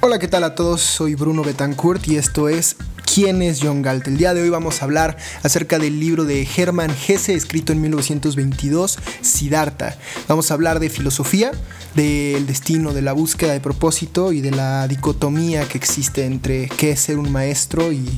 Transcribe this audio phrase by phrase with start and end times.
[0.00, 0.80] Hola, ¿qué tal a todos?
[0.80, 2.76] Soy Bruno Betancourt y esto es
[3.12, 4.06] ¿Quién es John Galt?
[4.06, 7.80] El día de hoy vamos a hablar acerca del libro de Hermann Hesse escrito en
[7.80, 9.98] 1922, Siddhartha.
[10.28, 11.50] Vamos a hablar de filosofía,
[11.96, 16.92] del destino, de la búsqueda de propósito y de la dicotomía que existe entre qué
[16.92, 18.08] es ser un maestro y,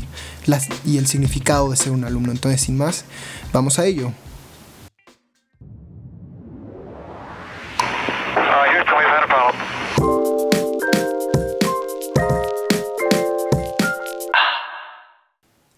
[0.84, 2.30] y el significado de ser un alumno.
[2.30, 3.04] Entonces, sin más,
[3.54, 4.12] vamos a ello.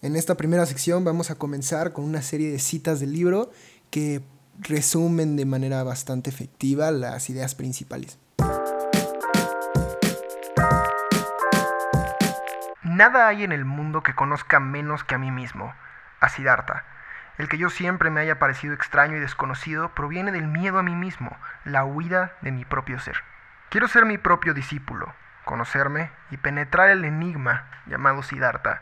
[0.03, 3.51] En esta primera sección vamos a comenzar con una serie de citas del libro
[3.89, 4.21] que
[4.59, 8.19] resumen de manera bastante efectiva las ideas principales.
[12.83, 15.73] Nada hay en el mundo que conozca menos que a mí mismo,
[16.19, 16.83] a Siddhartha.
[17.37, 20.95] El que yo siempre me haya parecido extraño y desconocido proviene del miedo a mí
[20.95, 23.15] mismo, la huida de mi propio ser.
[23.69, 25.13] Quiero ser mi propio discípulo,
[25.45, 28.81] conocerme y penetrar el enigma llamado Siddhartha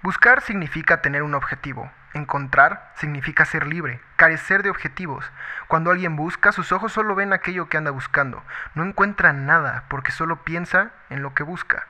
[0.00, 1.90] Buscar significa tener un objetivo.
[2.14, 5.30] Encontrar significa ser libre, carecer de objetivos.
[5.66, 8.44] Cuando alguien busca, sus ojos solo ven aquello que anda buscando.
[8.74, 11.86] No encuentra nada porque solo piensa en lo que busca.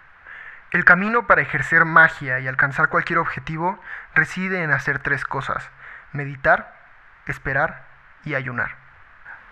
[0.71, 3.79] El camino para ejercer magia y alcanzar cualquier objetivo
[4.15, 5.69] reside en hacer tres cosas.
[6.13, 6.75] Meditar,
[7.27, 7.85] esperar
[8.25, 8.77] y ayunar.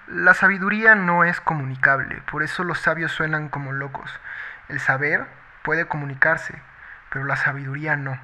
[0.06, 4.10] La sabiduría no es comunicable, por eso los sabios suenan como locos.
[4.68, 5.26] El saber
[5.62, 6.60] puede comunicarse,
[7.10, 8.18] pero la sabiduría no.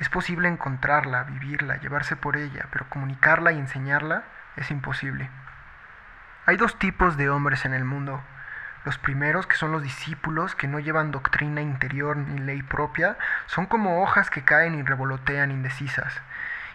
[0.00, 4.24] Es posible encontrarla, vivirla, llevarse por ella, pero comunicarla y enseñarla
[4.56, 5.30] es imposible.
[6.46, 8.22] Hay dos tipos de hombres en el mundo.
[8.84, 13.66] Los primeros, que son los discípulos, que no llevan doctrina interior ni ley propia, son
[13.66, 16.20] como hojas que caen y revolotean indecisas.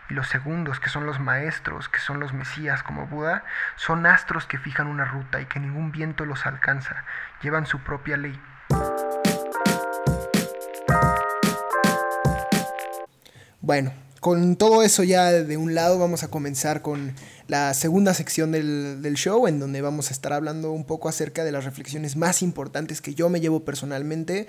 [0.09, 3.44] Y los segundos, que son los maestros, que son los mesías como Buda,
[3.75, 7.03] son astros que fijan una ruta y que ningún viento los alcanza,
[7.42, 8.42] llevan su propia ley.
[13.70, 17.13] Bueno, con todo eso ya de un lado vamos a comenzar con
[17.47, 21.52] la segunda sección del, show en donde vamos a estar hablando un poco acerca de
[21.52, 24.47] las reflexiones más importantes que yo me llevo personalmente.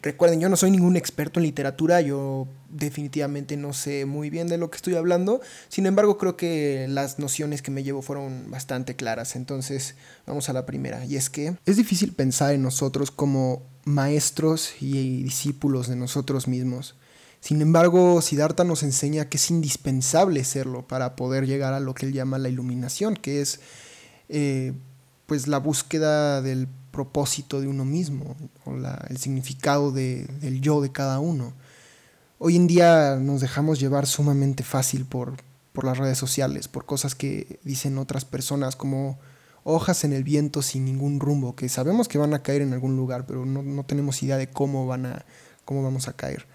[0.00, 4.58] Recuerden, yo no soy ningún experto en literatura, yo definitivamente no sé muy bien de
[4.58, 8.94] lo que estoy hablando, sin embargo creo que las nociones que me llevo fueron bastante
[8.94, 13.64] claras, entonces vamos a la primera, y es que es difícil pensar en nosotros como
[13.84, 16.94] maestros y discípulos de nosotros mismos.
[17.42, 22.06] Sin embargo, Siddhartha nos enseña que es indispensable serlo para poder llegar a lo que
[22.06, 23.58] él llama la iluminación, que es
[24.28, 24.72] eh,
[25.26, 28.76] pues la búsqueda del propósito de uno mismo, o
[29.08, 31.52] el significado del yo de cada uno.
[32.38, 35.34] Hoy en día nos dejamos llevar sumamente fácil por,
[35.72, 39.18] por las redes sociales, por cosas que dicen otras personas como
[39.64, 42.96] hojas en el viento sin ningún rumbo, que sabemos que van a caer en algún
[42.96, 45.24] lugar, pero no, no tenemos idea de cómo, van a,
[45.64, 46.46] cómo vamos a caer.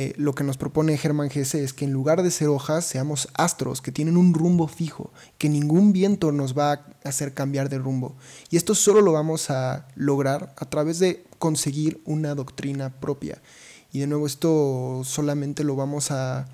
[0.00, 3.26] Eh, lo que nos propone Germán Gese es que en lugar de ser hojas, seamos
[3.34, 7.78] astros que tienen un rumbo fijo, que ningún viento nos va a hacer cambiar de
[7.78, 8.14] rumbo.
[8.48, 13.42] Y esto solo lo vamos a lograr a través de conseguir una doctrina propia.
[13.90, 16.46] Y de nuevo esto solamente lo vamos a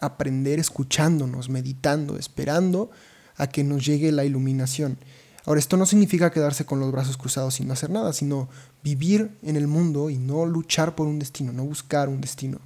[0.00, 2.90] aprender escuchándonos, meditando, esperando
[3.36, 4.98] a que nos llegue la iluminación.
[5.44, 8.48] Ahora, esto no significa quedarse con los brazos cruzados sin no hacer nada, sino
[8.82, 12.58] vivir en el mundo y no luchar por un destino, no buscar un destino.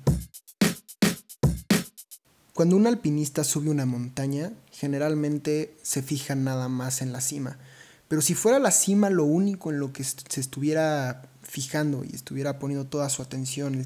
[2.62, 7.58] Cuando un alpinista sube una montaña, generalmente se fija nada más en la cima.
[8.06, 12.60] Pero si fuera la cima lo único en lo que se estuviera fijando y estuviera
[12.60, 13.82] poniendo toda su atención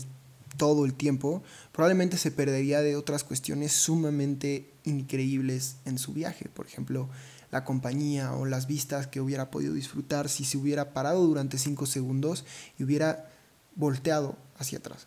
[0.58, 1.42] todo el tiempo,
[1.72, 6.50] probablemente se perdería de otras cuestiones sumamente increíbles en su viaje.
[6.50, 7.08] Por ejemplo,
[7.50, 11.86] la compañía o las vistas que hubiera podido disfrutar si se hubiera parado durante 5
[11.86, 12.44] segundos
[12.78, 13.30] y hubiera
[13.74, 15.06] volteado hacia atrás.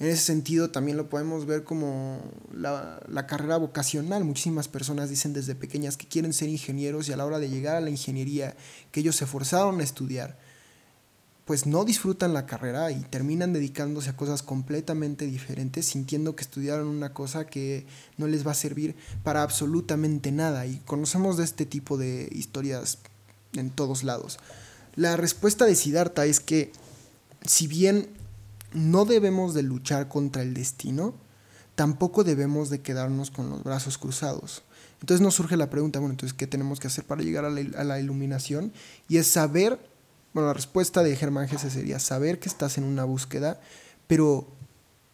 [0.00, 2.20] En ese sentido también lo podemos ver como
[2.52, 4.24] la, carrera vocacional.
[4.24, 7.76] Muchísimas personas dicen desde pequeñas que quieren ser ingenieros y a la hora de llegar
[7.76, 8.56] a la ingeniería
[8.90, 10.36] que ellos se forzaron a estudiar,
[11.44, 16.88] pues no disfrutan la carrera y terminan dedicándose a cosas completamente diferentes, sintiendo que estudiaron
[16.88, 17.86] una cosa que
[18.16, 20.66] no les va a servir para absolutamente nada.
[20.66, 22.98] Y conocemos de este tipo de historias
[23.52, 24.38] en todos lados.
[24.96, 26.72] La respuesta de Siddhartha es que
[27.46, 28.08] si bien
[28.74, 31.14] no debemos de luchar contra el destino,
[31.74, 34.62] tampoco debemos de quedarnos con los brazos cruzados.
[35.00, 38.00] Entonces nos surge la pregunta, bueno, entonces, ¿qué tenemos que hacer para llegar a la,
[38.00, 38.72] iluminación?
[39.08, 39.78] Y es saber,
[40.32, 43.60] bueno, la respuesta de Germán Gese sería saber que estás en una búsqueda,
[44.06, 44.48] pero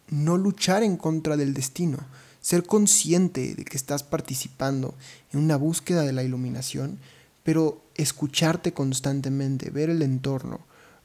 [0.09, 1.97] no luchar en contra del destino,
[2.41, 4.95] ser consciente de que estás participando
[5.31, 6.99] en una búsqueda de la iluminación,
[7.43, 10.61] pero escucharte constantemente, ver el entorno,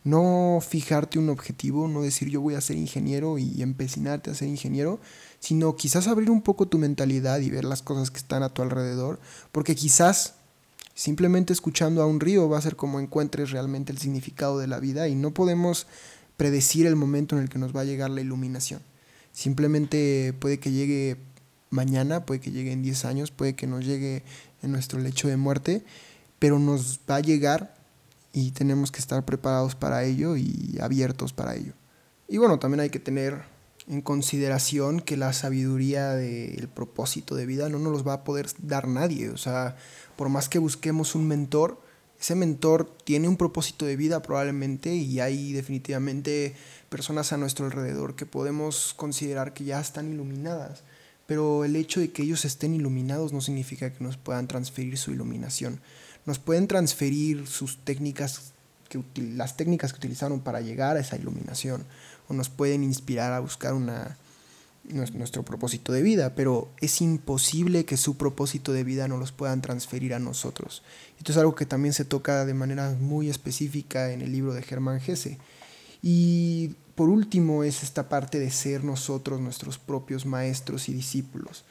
[0.06, 4.46] No fijarte un objetivo, no decir yo voy a ser ingeniero y empecinarte a ser
[4.46, 5.00] ingeniero,
[5.40, 8.62] sino quizás abrir un poco tu mentalidad y ver las cosas que están a tu
[8.62, 9.18] alrededor,
[9.50, 10.34] porque quizás
[10.94, 14.78] simplemente escuchando a un río va a ser como encuentres realmente el significado de la
[14.78, 15.88] vida y no podemos
[16.36, 18.82] predecir el momento en el que nos va a llegar la iluminación.
[19.32, 21.16] Simplemente puede que llegue
[21.70, 24.22] mañana, puede que llegue en 10 años, puede que nos llegue
[24.62, 25.84] en nuestro lecho de muerte,
[26.38, 27.74] pero nos va a llegar
[28.36, 31.72] y tenemos que estar preparados para ello y abiertos para ello.
[32.28, 33.44] Y bueno, también hay que tener
[33.88, 38.48] en consideración que la sabiduría del propósito de vida no nos los va a poder
[38.58, 39.30] dar nadie.
[39.30, 39.76] O sea,
[40.16, 41.80] por más que busquemos un mentor,
[42.20, 46.54] ese mentor tiene un propósito de vida probablemente y hay definitivamente
[46.90, 50.82] personas a nuestro alrededor que podemos considerar que ya están iluminadas.
[51.26, 55.10] Pero el hecho de que ellos estén iluminados no significa que nos puedan transferir su
[55.10, 55.80] iluminación.
[56.26, 58.52] Nos pueden transferir sus técnicas,
[58.88, 61.84] que, las técnicas que utilizaron para llegar a esa iluminación.
[62.28, 64.16] O nos pueden inspirar a buscar una,
[64.92, 69.62] nuestro propósito de vida, pero es imposible que su propósito de vida no los puedan
[69.62, 70.82] transferir a nosotros.
[71.18, 74.62] Esto es algo que también se toca de manera muy específica en el libro de
[74.62, 75.38] Germán Gese.
[76.02, 81.64] Y por último es esta parte de ser nosotros nuestros propios maestros y discípulos.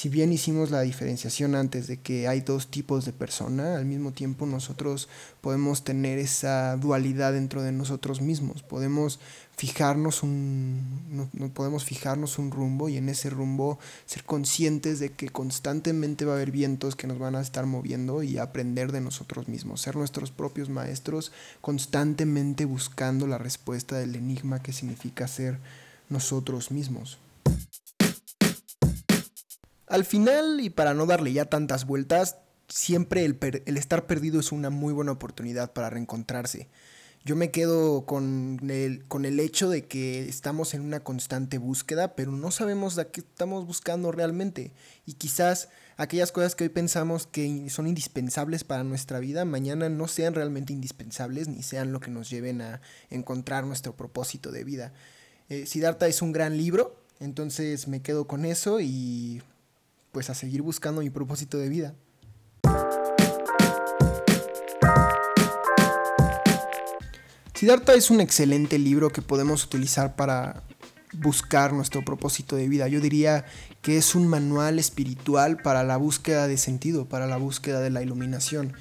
[0.00, 4.12] Si bien hicimos la diferenciación antes de que hay dos tipos de persona, al mismo
[4.12, 5.10] tiempo nosotros
[5.42, 8.62] podemos tener esa dualidad dentro de nosotros mismos.
[8.62, 9.20] Podemos
[9.58, 15.28] fijarnos un, no, podemos fijarnos un rumbo y en ese rumbo ser conscientes de que
[15.28, 19.48] constantemente va a haber vientos que nos van a estar moviendo y aprender de nosotros
[19.48, 21.30] mismos, ser nuestros propios maestros,
[21.60, 25.58] constantemente buscando la respuesta del enigma que significa ser
[26.08, 27.18] nosotros mismos.
[29.90, 32.38] Al final, y para no darle ya tantas vueltas,
[32.68, 36.68] siempre el, estar perdido es una muy buena oportunidad para reencontrarse
[37.24, 42.14] yo me quedo con el, con el hecho de que estamos en una constante búsqueda,
[42.14, 44.72] pero no sabemos a qué estamos buscando realmente.
[45.04, 50.08] Y quizás aquellas cosas que hoy pensamos que son indispensables para nuestra vida, mañana no
[50.08, 54.94] sean realmente indispensables ni sean lo que nos lleven a encontrar nuestro propósito de vida.
[55.50, 59.42] Eh, Siddhartha es un gran libro, entonces me quedo con eso y
[60.12, 61.94] pues a seguir buscando mi propósito de vida.
[67.54, 70.62] Siddhartha es un excelente libro que podemos utilizar para
[71.12, 72.88] buscar nuestro propósito de vida.
[72.88, 73.44] Yo diría
[73.82, 78.02] que es un manual espiritual para la búsqueda de sentido, para la búsqueda de la
[78.02, 78.72] iluminación.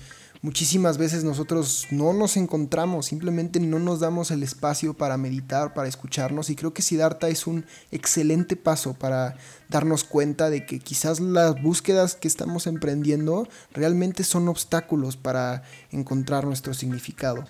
[0.41, 5.89] Muchísimas veces nosotros no nos encontramos, simplemente no nos damos el espacio para meditar, para
[5.89, 9.36] escucharnos y creo que Siddhartha es un excelente paso para
[9.68, 16.45] darnos cuenta de que quizás las búsquedas que estamos emprendiendo realmente son obstáculos para encontrar
[16.45, 17.44] nuestro significado.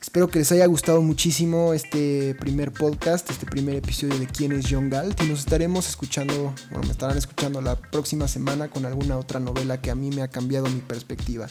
[0.00, 4.66] Espero que les haya gustado muchísimo este primer podcast, este primer episodio de quién es
[4.70, 9.18] John Galt y nos estaremos escuchando, bueno, me estarán escuchando la próxima semana con alguna
[9.18, 11.48] otra novela que a mí me ha cambiado mi perspectiva.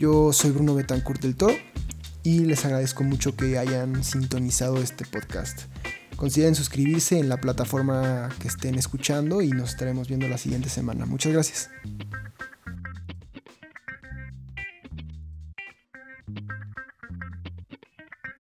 [0.00, 1.54] Yo soy Bruno Betancourt del Toro
[2.22, 5.64] y les agradezco mucho que hayan sintonizado este podcast.
[6.16, 11.04] Consideren suscribirse en la plataforma que estén escuchando y nos estaremos viendo la siguiente semana.
[11.04, 11.70] Muchas gracias.